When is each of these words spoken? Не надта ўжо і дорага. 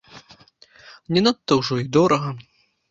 Не 1.17 1.25
надта 1.29 1.61
ўжо 1.61 1.73
і 1.87 1.91
дорага. 2.01 2.39